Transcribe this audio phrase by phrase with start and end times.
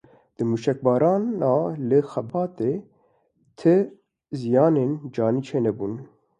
[0.35, 1.53] Di mûşekbarana
[1.89, 2.71] li Xebatê
[3.57, 3.75] ti
[4.39, 5.93] ziyanên canî çê nebûn.